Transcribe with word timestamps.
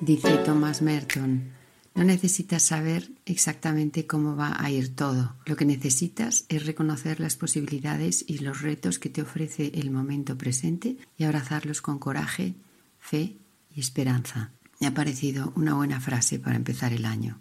Dice 0.00 0.38
Thomas 0.38 0.82
Merton, 0.82 1.52
no 1.94 2.02
necesitas 2.02 2.62
saber 2.64 3.12
exactamente 3.24 4.06
cómo 4.06 4.34
va 4.34 4.56
a 4.58 4.68
ir 4.70 4.94
todo. 4.94 5.36
Lo 5.46 5.56
que 5.56 5.64
necesitas 5.64 6.44
es 6.48 6.66
reconocer 6.66 7.20
las 7.20 7.36
posibilidades 7.36 8.24
y 8.26 8.38
los 8.38 8.60
retos 8.60 8.98
que 8.98 9.08
te 9.08 9.22
ofrece 9.22 9.70
el 9.74 9.92
momento 9.92 10.36
presente 10.36 10.96
y 11.16 11.24
abrazarlos 11.24 11.80
con 11.80 12.00
coraje, 12.00 12.54
fe 12.98 13.36
y 13.74 13.80
esperanza. 13.80 14.50
Me 14.80 14.88
ha 14.88 14.94
parecido 14.94 15.52
una 15.54 15.74
buena 15.74 16.00
frase 16.00 16.40
para 16.40 16.56
empezar 16.56 16.92
el 16.92 17.04
año. 17.04 17.38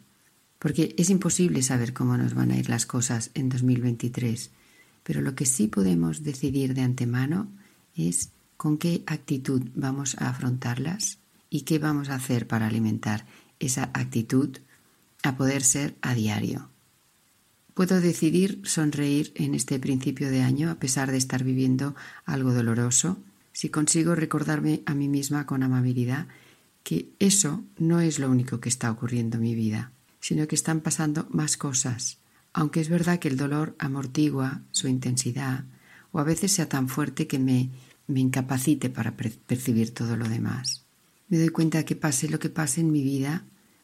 Porque 0.60 0.94
es 0.98 1.10
imposible 1.10 1.64
saber 1.64 1.92
cómo 1.92 2.16
nos 2.18 2.36
van 2.36 2.52
a 2.52 2.58
ir 2.58 2.70
las 2.70 2.86
cosas 2.86 3.32
en 3.34 3.50
2023, 3.50 4.52
pero 5.04 5.22
lo 5.22 5.34
que 5.36 5.46
sí 5.46 5.68
podemos 5.68 6.24
decidir 6.24 6.76
de 6.76 6.82
antemano 6.82 7.48
es 7.96 8.30
con 8.56 8.78
qué 8.78 9.04
actitud 9.08 9.64
vamos 9.76 10.16
a 10.20 10.30
afrontarlas 10.30 11.18
y 11.54 11.62
qué 11.62 11.78
vamos 11.78 12.10
a 12.10 12.16
hacer 12.16 12.48
para 12.48 12.66
alimentar 12.66 13.28
esa 13.60 13.92
actitud 13.94 14.58
a 15.22 15.38
poder 15.38 15.62
ser 15.62 15.94
a 16.02 16.16
diario. 16.16 16.70
Puedo 17.76 18.02
decidir 18.02 18.60
sonreír 18.64 19.32
en 19.36 19.54
este 19.54 19.78
principio 19.78 20.32
de 20.32 20.42
año 20.42 20.72
a 20.72 20.80
pesar 20.80 21.12
de 21.12 21.18
estar 21.18 21.44
viviendo 21.44 21.96
algo 22.26 22.54
doloroso 22.54 23.20
si 23.52 23.70
consigo 23.70 24.16
recordarme 24.16 24.82
a 24.88 24.96
mí 24.96 25.08
misma 25.08 25.46
con 25.46 25.62
amabilidad 25.62 26.26
que 26.82 27.10
eso 27.20 27.64
no 27.78 28.02
es 28.02 28.18
lo 28.18 28.32
único 28.32 28.60
que 28.60 28.70
está 28.70 28.90
ocurriendo 28.90 29.38
en 29.38 29.44
mi 29.44 29.54
vida, 29.54 29.92
sino 30.20 30.48
que 30.48 30.56
están 30.56 30.82
pasando 30.82 31.28
más 31.30 31.56
cosas, 31.56 32.18
aunque 32.52 32.82
es 32.82 32.90
verdad 32.90 33.20
que 33.20 33.28
el 33.28 33.38
dolor 33.38 33.76
amortigua 33.78 34.64
su 34.72 34.88
intensidad 34.88 35.66
o 36.12 36.20
a 36.20 36.24
veces 36.24 36.52
sea 36.52 36.68
tan 36.68 36.90
fuerte 36.90 37.28
que 37.28 37.38
me, 37.38 37.70
me 38.08 38.22
incapacite 38.22 38.90
para 38.90 39.16
percibir 39.16 39.94
todo 39.94 40.18
lo 40.18 40.28
demás. 40.28 40.83
Me 41.34 41.40
doy 41.40 41.50
cuenta 41.50 41.84
que 41.84 41.96
pase 41.96 42.30
lo 42.30 42.38
que 42.38 42.52
pase 42.52 42.80
en 42.80 42.92
mi 42.92 43.02
vida, 43.02 43.44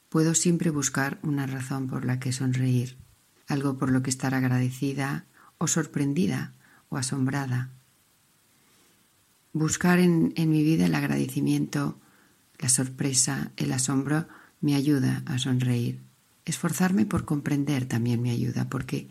puedo 0.09 0.35
siempre 0.35 0.69
buscar 0.69 1.17
una 1.23 1.47
razón 1.47 1.87
por 1.87 2.05
la 2.05 2.19
que 2.19 2.31
sonreír, 2.31 2.95
algo 3.47 3.75
por 3.75 3.91
lo 3.91 4.03
que 4.03 4.11
estar 4.11 4.35
agradecida 4.35 5.25
o 5.57 5.65
sorprendida 5.65 6.53
o 6.89 6.97
asombrada. 6.97 7.71
Buscar 9.51 9.97
en, 9.97 10.31
en 10.35 10.51
mi 10.51 10.61
vida 10.61 10.85
el 10.85 10.93
agradecimiento, 10.93 11.97
la 12.59 12.69
sorpresa, 12.69 13.51
el 13.57 13.73
asombro 13.73 14.27
me 14.61 14.75
ayuda 14.75 15.23
a 15.25 15.39
sonreír. 15.39 16.01
Esforzarme 16.45 17.07
por 17.07 17.25
comprender 17.25 17.87
también 17.87 18.21
me 18.21 18.29
ayuda, 18.29 18.69
porque 18.69 19.07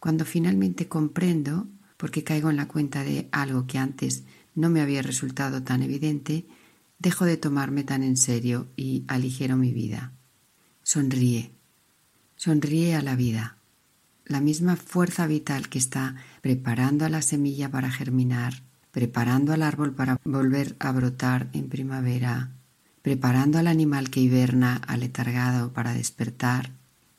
cuando 0.00 0.24
finalmente 0.24 0.88
comprendo, 0.88 1.68
porque 1.98 2.24
caigo 2.24 2.50
en 2.50 2.56
la 2.56 2.66
cuenta 2.66 3.04
de 3.04 3.28
algo 3.30 3.68
que 3.68 3.78
antes 3.78 4.24
no 4.56 4.70
me 4.70 4.80
había 4.80 5.02
resultado 5.02 5.62
tan 5.62 5.84
evidente, 5.84 6.48
dejo 6.98 7.24
de 7.24 7.36
tomarme 7.36 7.84
tan 7.84 8.02
en 8.02 8.16
serio 8.16 8.68
y 8.76 9.04
aligero 9.08 9.56
mi 9.56 9.72
vida. 9.72 10.12
Sonríe, 10.82 11.52
sonríe 12.36 12.94
a 12.94 13.02
la 13.02 13.16
vida, 13.16 13.56
la 14.24 14.40
misma 14.40 14.76
fuerza 14.76 15.26
vital 15.26 15.68
que 15.68 15.78
está 15.78 16.16
preparando 16.40 17.04
a 17.04 17.08
la 17.08 17.22
semilla 17.22 17.70
para 17.70 17.90
germinar, 17.90 18.62
preparando 18.90 19.52
al 19.52 19.62
árbol 19.62 19.94
para 19.94 20.18
volver 20.24 20.74
a 20.78 20.90
brotar 20.92 21.48
en 21.52 21.68
primavera, 21.68 22.50
preparando 23.02 23.58
al 23.58 23.66
animal 23.66 24.10
que 24.10 24.20
hiberna 24.20 24.76
aletargado 24.76 25.72
para 25.72 25.92
despertar, 25.92 26.72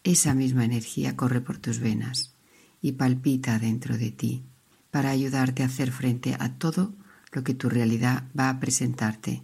esa 0.04 0.34
misma 0.34 0.66
energía 0.66 1.16
corre 1.16 1.42
por 1.42 1.58
tus 1.58 1.80
venas 1.80 2.34
y 2.82 2.94
palpita 2.94 3.60
dentro 3.60 3.98
de 3.98 4.12
ti 4.12 4.44
para 4.92 5.10
ayudarte 5.10 5.64
a 5.64 5.68
hacer 5.68 5.92
frente 5.92 6.36
a 6.40 6.54
todo 6.54 6.94
lo 7.32 7.44
que 7.44 7.54
tu 7.54 7.70
realidad 7.70 8.24
va 8.38 8.50
a 8.50 8.60
presentarte 8.60 9.44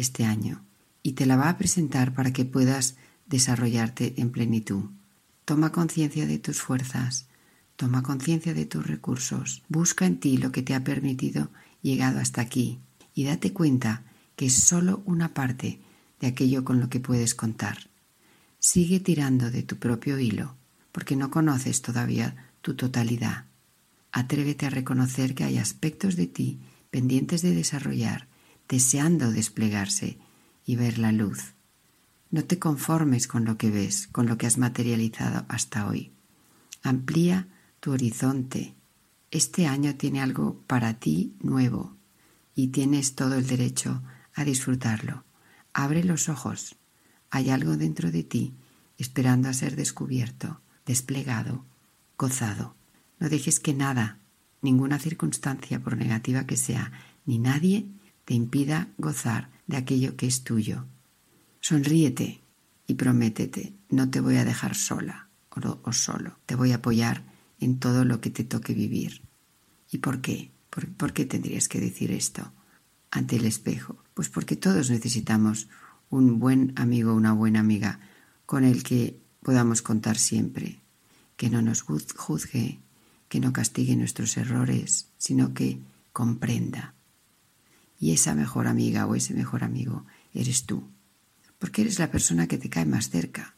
este 0.00 0.24
año. 0.24 0.64
Y 1.02 1.12
te 1.12 1.26
la 1.26 1.36
va 1.36 1.48
a 1.48 1.58
presentar 1.58 2.14
para 2.14 2.32
que 2.32 2.44
puedas 2.44 2.96
desarrollarte 3.26 4.14
en 4.16 4.30
plenitud. 4.30 4.84
Toma 5.44 5.72
conciencia 5.72 6.26
de 6.26 6.38
tus 6.38 6.60
fuerzas, 6.60 7.26
toma 7.76 8.02
conciencia 8.02 8.54
de 8.54 8.66
tus 8.66 8.86
recursos, 8.86 9.62
busca 9.68 10.04
en 10.06 10.18
ti 10.18 10.36
lo 10.36 10.52
que 10.52 10.62
te 10.62 10.74
ha 10.74 10.84
permitido 10.84 11.50
llegado 11.82 12.18
hasta 12.18 12.40
aquí 12.40 12.80
y 13.14 13.24
date 13.24 13.52
cuenta 13.52 14.02
que 14.36 14.46
es 14.46 14.54
solo 14.54 15.02
una 15.04 15.34
parte 15.34 15.80
de 16.20 16.26
aquello 16.26 16.64
con 16.64 16.80
lo 16.80 16.88
que 16.88 17.00
puedes 17.00 17.34
contar. 17.34 17.88
Sigue 18.58 19.00
tirando 19.00 19.50
de 19.50 19.62
tu 19.62 19.76
propio 19.76 20.18
hilo, 20.18 20.56
porque 20.92 21.16
no 21.16 21.30
conoces 21.30 21.82
todavía 21.82 22.50
tu 22.60 22.74
totalidad. 22.74 23.44
Atrévete 24.10 24.66
a 24.66 24.70
reconocer 24.70 25.34
que 25.34 25.44
hay 25.44 25.58
aspectos 25.58 26.16
de 26.16 26.26
ti 26.26 26.58
pendientes 26.90 27.42
de 27.42 27.54
desarrollar, 27.54 28.26
deseando 28.68 29.32
desplegarse 29.32 30.18
y 30.64 30.76
ver 30.76 30.98
la 30.98 31.12
luz. 31.12 31.54
No 32.30 32.44
te 32.44 32.58
conformes 32.58 33.26
con 33.26 33.44
lo 33.44 33.56
que 33.56 33.70
ves, 33.70 34.06
con 34.08 34.26
lo 34.26 34.36
que 34.36 34.46
has 34.46 34.58
materializado 34.58 35.46
hasta 35.48 35.86
hoy. 35.86 36.12
Amplía 36.82 37.48
tu 37.80 37.92
horizonte. 37.92 38.74
Este 39.30 39.66
año 39.66 39.94
tiene 39.96 40.20
algo 40.20 40.62
para 40.66 40.94
ti 40.94 41.34
nuevo 41.40 41.96
y 42.54 42.68
tienes 42.68 43.14
todo 43.14 43.36
el 43.36 43.46
derecho 43.46 44.02
a 44.34 44.44
disfrutarlo. 44.44 45.24
Abre 45.72 46.04
los 46.04 46.28
ojos. 46.28 46.76
Hay 47.30 47.50
algo 47.50 47.76
dentro 47.76 48.10
de 48.10 48.22
ti 48.22 48.54
esperando 48.98 49.48
a 49.48 49.54
ser 49.54 49.76
descubierto, 49.76 50.60
desplegado, 50.84 51.64
gozado. 52.18 52.74
No 53.20 53.28
dejes 53.28 53.60
que 53.60 53.72
nada, 53.72 54.18
ninguna 54.60 54.98
circunstancia, 54.98 55.80
por 55.80 55.96
negativa 55.96 56.46
que 56.46 56.56
sea, 56.56 56.92
ni 57.24 57.38
nadie, 57.38 57.86
te 58.28 58.34
impida 58.34 58.88
gozar 58.98 59.48
de 59.68 59.78
aquello 59.78 60.14
que 60.14 60.26
es 60.26 60.44
tuyo. 60.44 60.84
Sonríete 61.60 62.42
y 62.86 62.92
prométete, 62.92 63.72
no 63.88 64.10
te 64.10 64.20
voy 64.20 64.36
a 64.36 64.44
dejar 64.44 64.74
sola 64.74 65.30
o, 65.48 65.92
solo, 65.94 66.36
te 66.44 66.54
voy 66.54 66.72
a 66.72 66.76
apoyar 66.76 67.24
en 67.58 67.78
todo 67.78 68.04
lo 68.04 68.20
que 68.20 68.28
te 68.28 68.44
toque 68.44 68.74
vivir. 68.74 69.22
¿Y 69.90 69.98
por 69.98 70.20
qué? 70.20 70.50
¿Por, 70.68 71.14
qué 71.14 71.24
tendrías 71.24 71.68
que 71.68 71.80
decir 71.80 72.10
esto 72.12 72.52
ante 73.10 73.36
el 73.36 73.46
espejo? 73.46 73.96
Pues 74.12 74.28
porque 74.28 74.56
todos 74.56 74.90
necesitamos 74.90 75.68
un 76.10 76.38
buen 76.38 76.74
amigo 76.76 77.14
una 77.14 77.32
buena 77.32 77.60
amiga 77.60 77.98
con 78.44 78.62
el 78.62 78.82
que 78.82 79.18
podamos 79.42 79.80
contar 79.80 80.18
siempre, 80.18 80.82
que 81.38 81.48
no 81.48 81.62
nos 81.62 81.80
juzgue, 81.80 82.78
que 83.30 83.40
no 83.40 83.54
castigue 83.54 83.96
nuestros 83.96 84.36
errores, 84.36 85.06
sino 85.16 85.54
que 85.54 85.78
comprenda. 86.12 86.92
Y 87.98 88.12
esa 88.12 88.34
mejor 88.34 88.66
amiga 88.66 89.06
o 89.06 89.14
ese 89.14 89.34
mejor 89.34 89.64
amigo 89.64 90.06
eres 90.32 90.64
tú 90.64 90.88
porque 91.58 91.82
eres 91.82 91.98
la 91.98 92.10
persona 92.10 92.46
que 92.46 92.58
te 92.58 92.70
cae 92.70 92.86
más 92.86 93.10
cerca 93.10 93.54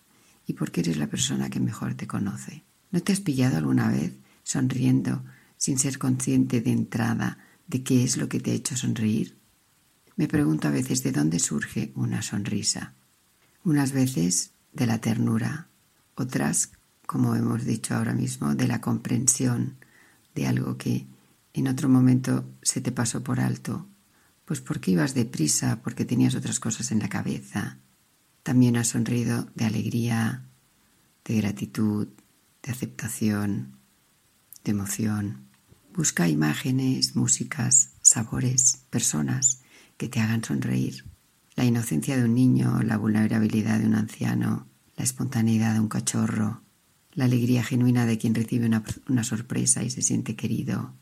y 0.46 0.54
porque 0.54 0.80
eres 0.80 0.96
la 0.96 1.06
persona 1.06 1.50
que 1.50 1.60
mejor 1.60 1.94
te 1.94 2.06
conoce. 2.06 2.64
¿No 2.90 3.02
te 3.02 3.12
has 3.12 3.20
pillado 3.20 3.58
alguna 3.58 3.88
vez 3.88 4.14
sonriendo 4.42 5.22
sin 5.56 5.78
ser 5.78 5.98
consciente 5.98 6.60
de 6.60 6.72
entrada 6.72 7.38
de 7.66 7.82
qué 7.82 8.02
es 8.02 8.16
lo 8.16 8.28
que 8.28 8.40
te 8.40 8.50
ha 8.50 8.54
hecho 8.54 8.76
sonreír? 8.76 9.36
Me 10.16 10.28
pregunto 10.28 10.68
a 10.68 10.72
veces 10.72 11.02
de 11.02 11.12
dónde 11.12 11.38
surge 11.38 11.92
una 11.94 12.22
sonrisa. 12.22 12.94
Unas 13.64 13.92
veces 13.92 14.52
de 14.72 14.86
la 14.86 15.00
ternura, 15.00 15.68
otras, 16.14 16.72
como 17.06 17.34
hemos 17.36 17.64
dicho 17.64 17.94
ahora 17.94 18.14
mismo, 18.14 18.54
de 18.54 18.66
la 18.66 18.80
comprensión 18.80 19.76
de 20.34 20.46
algo 20.46 20.76
que 20.78 21.06
en 21.52 21.68
otro 21.68 21.88
momento 21.88 22.48
se 22.62 22.80
te 22.80 22.92
pasó 22.92 23.22
por 23.22 23.40
alto, 23.40 23.86
pues 24.50 24.60
porque 24.60 24.90
ibas 24.90 25.14
deprisa, 25.14 25.80
porque 25.80 26.04
tenías 26.04 26.34
otras 26.34 26.58
cosas 26.58 26.90
en 26.90 26.98
la 26.98 27.08
cabeza, 27.08 27.78
también 28.42 28.76
has 28.76 28.88
sonrido 28.88 29.48
de 29.54 29.64
alegría, 29.64 30.42
de 31.24 31.36
gratitud, 31.36 32.08
de 32.60 32.72
aceptación, 32.72 33.76
de 34.64 34.72
emoción. 34.72 35.46
Busca 35.94 36.26
imágenes, 36.26 37.14
músicas, 37.14 37.90
sabores, 38.02 38.78
personas 38.90 39.60
que 39.96 40.08
te 40.08 40.18
hagan 40.18 40.42
sonreír. 40.42 41.04
La 41.54 41.64
inocencia 41.64 42.16
de 42.16 42.24
un 42.24 42.34
niño, 42.34 42.82
la 42.82 42.96
vulnerabilidad 42.96 43.78
de 43.78 43.86
un 43.86 43.94
anciano, 43.94 44.66
la 44.96 45.04
espontaneidad 45.04 45.74
de 45.74 45.80
un 45.80 45.88
cachorro, 45.88 46.64
la 47.12 47.26
alegría 47.26 47.62
genuina 47.62 48.04
de 48.04 48.18
quien 48.18 48.34
recibe 48.34 48.68
una 49.06 49.22
sorpresa 49.22 49.84
y 49.84 49.90
se 49.90 50.02
siente 50.02 50.34
querido, 50.34 50.92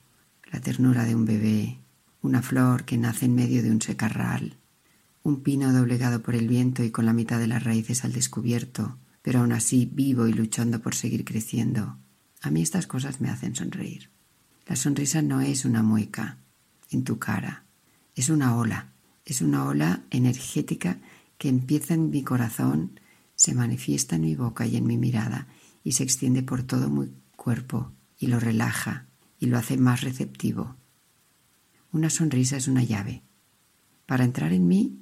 la 0.52 0.60
ternura 0.60 1.06
de 1.06 1.14
un 1.14 1.24
bebé, 1.24 1.78
una 2.23 2.43
flor 2.43 2.85
que 2.85 2.99
nace 2.99 3.26
en 3.26 3.35
medio 3.35 3.62
de 3.62 3.70
un 3.70 3.81
secarral, 3.81 4.56
un 5.23 5.43
pino 5.43 5.73
doblegado 5.73 6.23
por 6.23 6.35
el 6.35 6.49
viento 6.49 6.82
y 6.82 6.91
con 6.91 7.06
la 7.06 7.12
mitad 7.12 7.38
de 7.38 7.47
las 7.47 7.65
raíces 7.65 8.05
al 8.05 8.12
descubierto, 8.12 8.99
pero 9.23 9.41
aún 9.41 9.53
así 9.53 9.91
vivo 9.93 10.26
y 10.26 10.32
luchando 10.32 10.81
por 10.81 10.94
seguir 10.94 11.25
creciendo. 11.25 11.99
A 12.41 12.50
mí 12.50 12.62
estas 12.62 12.87
cosas 12.87 13.20
me 13.20 13.29
hacen 13.29 13.55
sonreír. 13.55 14.11
La 14.67 14.76
sonrisa 14.76 15.23
no 15.23 15.41
es 15.41 15.65
una 15.65 15.82
mueca 15.82 16.38
en 16.91 17.05
tu 17.05 17.19
cara, 17.19 17.65
es 18.15 18.31
una 18.31 18.56
ola, 18.56 18.93
es 19.25 19.43
una 19.43 19.65
ola 19.65 20.03
energética 20.11 20.99
que 21.37 21.49
empieza 21.49 21.94
en 21.94 22.11
mi 22.11 22.23
corazón, 22.23 23.00
se 23.35 23.55
manifiesta 23.55 24.17
en 24.17 24.23
mi 24.23 24.35
boca 24.35 24.67
y 24.67 24.76
en 24.76 24.87
mi 24.87 24.97
mirada 24.97 25.47
y 25.85 25.93
se 25.93 26.03
extiende 26.03 26.43
por 26.43 26.62
todo 26.62 26.91
mi 26.91 27.12
cuerpo 27.37 27.93
y 28.19 28.26
lo 28.26 28.41
relaja 28.41 29.06
y 29.38 29.47
lo 29.47 29.59
hace 29.59 29.76
más 29.76 30.00
receptivo. 30.00 30.77
Una 31.93 32.11
sonrisa 32.11 32.56
es 32.56 32.69
una 32.69 32.82
llave 32.82 33.23
para 34.06 34.25
entrar 34.25 34.52
en 34.52 34.69
mí 34.69 34.99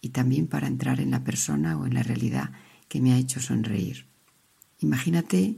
y 0.00 0.10
también 0.10 0.48
para 0.48 0.66
entrar 0.66 1.00
en 1.00 1.10
la 1.10 1.24
persona 1.24 1.78
o 1.78 1.86
en 1.86 1.94
la 1.94 2.02
realidad 2.02 2.52
que 2.88 3.00
me 3.00 3.12
ha 3.12 3.18
hecho 3.18 3.40
sonreír. 3.40 4.06
Imagínate 4.80 5.56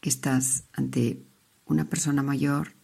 que 0.00 0.08
estás 0.08 0.64
ante 0.72 1.22
una 1.66 1.88
persona 1.88 2.22
mayor 2.22 2.74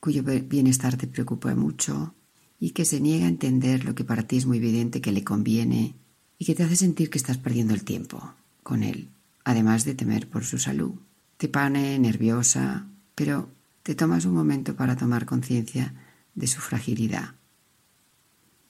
cuyo 0.00 0.22
bienestar 0.22 0.96
te 0.96 1.06
preocupa 1.06 1.54
mucho 1.54 2.14
y 2.58 2.70
que 2.70 2.84
se 2.84 3.00
niega 3.00 3.26
a 3.26 3.28
entender 3.28 3.84
lo 3.84 3.94
que 3.94 4.04
para 4.04 4.24
ti 4.24 4.36
es 4.36 4.46
muy 4.46 4.58
evidente 4.58 5.00
que 5.00 5.12
le 5.12 5.24
conviene 5.24 5.94
y 6.38 6.44
que 6.44 6.54
te 6.54 6.64
hace 6.64 6.76
sentir 6.76 7.08
que 7.08 7.18
estás 7.18 7.38
perdiendo 7.38 7.72
el 7.72 7.84
tiempo 7.84 8.34
con 8.62 8.82
él, 8.82 9.08
además 9.44 9.84
de 9.84 9.94
temer 9.94 10.28
por 10.28 10.44
su 10.44 10.58
salud. 10.58 10.92
Te 11.36 11.48
pone 11.48 11.98
nerviosa, 11.98 12.86
pero 13.14 13.48
te 13.82 13.94
tomas 13.94 14.24
un 14.24 14.34
momento 14.34 14.76
para 14.76 14.96
tomar 14.96 15.26
conciencia 15.26 15.94
de 16.34 16.46
su 16.46 16.60
fragilidad. 16.60 17.34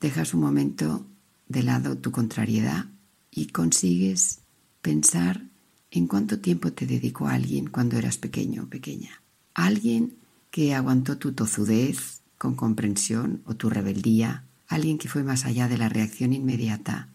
Dejas 0.00 0.34
un 0.34 0.40
momento 0.40 1.06
de 1.48 1.62
lado 1.62 1.98
tu 1.98 2.10
contrariedad 2.10 2.86
y 3.30 3.46
consigues 3.46 4.40
pensar 4.80 5.44
en 5.90 6.06
cuánto 6.06 6.40
tiempo 6.40 6.72
te 6.72 6.86
dedicó 6.86 7.28
alguien 7.28 7.66
cuando 7.66 7.98
eras 7.98 8.18
pequeño 8.18 8.64
o 8.64 8.66
pequeña. 8.66 9.22
Alguien 9.54 10.16
que 10.50 10.74
aguantó 10.74 11.18
tu 11.18 11.32
tozudez 11.32 12.22
con 12.38 12.54
comprensión 12.54 13.42
o 13.44 13.54
tu 13.54 13.70
rebeldía, 13.70 14.44
alguien 14.66 14.98
que 14.98 15.08
fue 15.08 15.22
más 15.22 15.44
allá 15.44 15.68
de 15.68 15.78
la 15.78 15.88
reacción 15.88 16.32
inmediata 16.32 17.08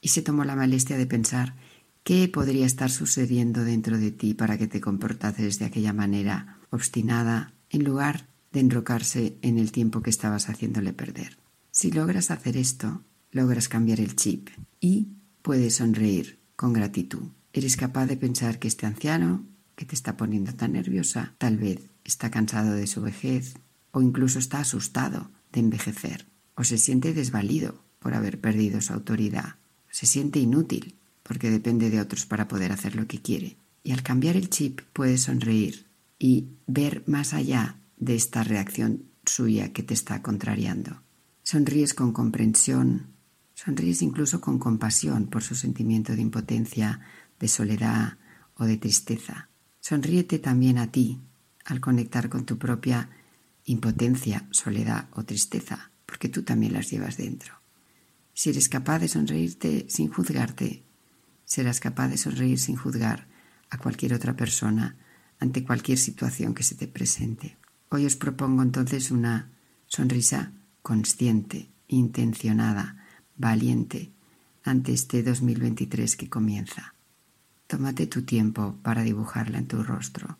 y 0.00 0.08
se 0.08 0.22
tomó 0.22 0.44
la 0.44 0.56
molestia 0.56 0.96
de 0.96 1.06
pensar 1.06 1.54
qué 2.06 2.28
podría 2.28 2.66
estar 2.66 2.88
sucediendo 2.88 3.64
dentro 3.64 3.98
de 3.98 4.12
ti 4.12 4.32
para 4.32 4.56
que 4.56 4.68
te 4.68 4.80
comportases 4.80 5.58
de 5.58 5.64
aquella 5.64 5.92
manera 5.92 6.60
obstinada 6.70 7.52
en 7.68 7.82
lugar 7.82 8.28
de 8.52 8.60
enrocarse 8.60 9.38
en 9.42 9.58
el 9.58 9.72
tiempo 9.72 10.02
que 10.02 10.10
estabas 10.10 10.48
haciéndole 10.48 10.92
perder. 10.92 11.36
Si 11.72 11.90
logras 11.90 12.30
hacer 12.30 12.56
esto, 12.56 13.02
logras 13.32 13.68
cambiar 13.68 13.98
el 13.98 14.14
chip 14.14 14.50
y 14.78 15.08
puedes 15.42 15.74
sonreír 15.74 16.38
con 16.54 16.72
gratitud. 16.72 17.32
Eres 17.52 17.76
capaz 17.76 18.06
de 18.06 18.16
pensar 18.16 18.60
que 18.60 18.68
este 18.68 18.86
anciano 18.86 19.44
que 19.74 19.84
te 19.84 19.96
está 19.96 20.16
poniendo 20.16 20.54
tan 20.54 20.74
nerviosa 20.74 21.34
tal 21.38 21.56
vez 21.56 21.90
está 22.04 22.30
cansado 22.30 22.74
de 22.74 22.86
su 22.86 23.02
vejez 23.02 23.56
o 23.90 24.00
incluso 24.00 24.38
está 24.38 24.60
asustado 24.60 25.32
de 25.50 25.58
envejecer 25.58 26.28
o 26.54 26.62
se 26.62 26.78
siente 26.78 27.14
desvalido 27.14 27.82
por 27.98 28.14
haber 28.14 28.40
perdido 28.40 28.80
su 28.80 28.92
autoridad. 28.92 29.56
Se 29.90 30.06
siente 30.06 30.38
inútil 30.38 31.00
porque 31.26 31.50
depende 31.50 31.90
de 31.90 32.00
otros 32.00 32.24
para 32.24 32.46
poder 32.46 32.70
hacer 32.70 32.94
lo 32.94 33.06
que 33.06 33.20
quiere. 33.20 33.56
Y 33.82 33.92
al 33.92 34.02
cambiar 34.02 34.36
el 34.36 34.48
chip 34.48 34.80
puedes 34.92 35.22
sonreír 35.22 35.86
y 36.18 36.50
ver 36.66 37.02
más 37.06 37.34
allá 37.34 37.80
de 37.96 38.14
esta 38.14 38.44
reacción 38.44 39.10
suya 39.24 39.72
que 39.72 39.82
te 39.82 39.94
está 39.94 40.22
contrariando. 40.22 41.02
Sonríes 41.42 41.94
con 41.94 42.12
comprensión, 42.12 43.08
sonríes 43.54 44.02
incluso 44.02 44.40
con 44.40 44.58
compasión 44.58 45.26
por 45.26 45.42
su 45.42 45.54
sentimiento 45.54 46.14
de 46.14 46.22
impotencia, 46.22 47.00
de 47.40 47.48
soledad 47.48 48.18
o 48.54 48.64
de 48.64 48.76
tristeza. 48.76 49.48
Sonríete 49.80 50.38
también 50.38 50.78
a 50.78 50.92
ti 50.92 51.20
al 51.64 51.80
conectar 51.80 52.28
con 52.28 52.46
tu 52.46 52.56
propia 52.56 53.10
impotencia, 53.64 54.46
soledad 54.52 55.08
o 55.12 55.24
tristeza, 55.24 55.90
porque 56.06 56.28
tú 56.28 56.44
también 56.44 56.72
las 56.72 56.90
llevas 56.90 57.16
dentro. 57.16 57.54
Si 58.32 58.50
eres 58.50 58.68
capaz 58.68 59.00
de 59.00 59.08
sonreírte 59.08 59.86
sin 59.88 60.08
juzgarte, 60.08 60.85
serás 61.46 61.80
capaz 61.80 62.08
de 62.08 62.18
sonreír 62.18 62.58
sin 62.58 62.76
juzgar 62.76 63.26
a 63.70 63.78
cualquier 63.78 64.12
otra 64.12 64.36
persona 64.36 64.96
ante 65.38 65.64
cualquier 65.64 65.96
situación 65.96 66.52
que 66.52 66.62
se 66.62 66.74
te 66.74 66.86
presente. 66.88 67.56
Hoy 67.88 68.04
os 68.04 68.16
propongo 68.16 68.62
entonces 68.62 69.10
una 69.10 69.50
sonrisa 69.86 70.52
consciente, 70.82 71.70
intencionada, 71.88 73.06
valiente 73.36 74.12
ante 74.64 74.92
este 74.92 75.22
2023 75.22 76.16
que 76.16 76.28
comienza. 76.28 76.94
Tómate 77.66 78.06
tu 78.06 78.22
tiempo 78.22 78.76
para 78.82 79.02
dibujarla 79.02 79.58
en 79.58 79.68
tu 79.68 79.82
rostro, 79.82 80.38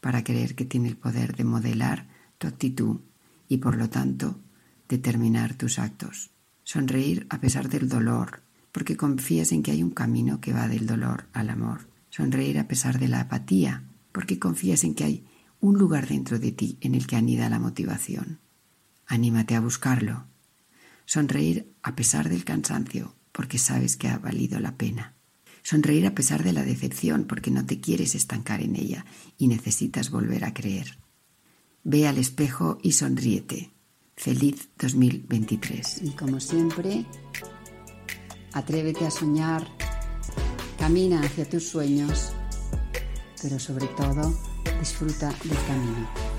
para 0.00 0.24
creer 0.24 0.54
que 0.54 0.64
tiene 0.64 0.88
el 0.88 0.96
poder 0.96 1.36
de 1.36 1.44
modelar 1.44 2.08
tu 2.38 2.46
actitud 2.46 3.00
y 3.48 3.58
por 3.58 3.76
lo 3.76 3.90
tanto 3.90 4.40
determinar 4.88 5.54
tus 5.54 5.78
actos. 5.78 6.30
Sonreír 6.64 7.26
a 7.30 7.40
pesar 7.40 7.68
del 7.68 7.88
dolor, 7.88 8.42
porque 8.76 8.98
confías 8.98 9.52
en 9.52 9.62
que 9.62 9.70
hay 9.70 9.82
un 9.82 9.88
camino 9.88 10.38
que 10.38 10.52
va 10.52 10.68
del 10.68 10.86
dolor 10.86 11.28
al 11.32 11.48
amor. 11.48 11.88
Sonreír 12.10 12.58
a 12.58 12.68
pesar 12.68 12.98
de 12.98 13.08
la 13.08 13.20
apatía, 13.20 13.84
porque 14.12 14.38
confías 14.38 14.84
en 14.84 14.94
que 14.94 15.04
hay 15.04 15.26
un 15.60 15.78
lugar 15.78 16.06
dentro 16.06 16.38
de 16.38 16.52
ti 16.52 16.76
en 16.82 16.94
el 16.94 17.06
que 17.06 17.16
anida 17.16 17.48
la 17.48 17.58
motivación. 17.58 18.38
Anímate 19.06 19.54
a 19.54 19.60
buscarlo. 19.60 20.26
Sonreír 21.06 21.72
a 21.82 21.96
pesar 21.96 22.28
del 22.28 22.44
cansancio, 22.44 23.14
porque 23.32 23.56
sabes 23.56 23.96
que 23.96 24.08
ha 24.08 24.18
valido 24.18 24.60
la 24.60 24.76
pena. 24.76 25.14
Sonreír 25.62 26.06
a 26.06 26.14
pesar 26.14 26.44
de 26.44 26.52
la 26.52 26.62
decepción, 26.62 27.24
porque 27.24 27.50
no 27.50 27.64
te 27.64 27.80
quieres 27.80 28.14
estancar 28.14 28.60
en 28.60 28.76
ella 28.76 29.06
y 29.38 29.48
necesitas 29.48 30.10
volver 30.10 30.44
a 30.44 30.52
creer. 30.52 30.98
Ve 31.82 32.06
al 32.06 32.18
espejo 32.18 32.78
y 32.82 32.92
sonríete. 32.92 33.72
Feliz 34.16 34.68
2023. 34.78 36.02
Y 36.02 36.10
como 36.10 36.40
siempre, 36.40 37.06
atrévete 38.56 39.06
a 39.06 39.10
soñar, 39.10 39.62
camina 40.78 41.20
hacia 41.20 41.48
tus 41.48 41.68
sueños 41.68 42.32
pero 43.42 43.58
sobre 43.60 43.86
todo 43.88 44.34
disfruta 44.80 45.32
del 45.44 45.58
camino. 45.66 46.35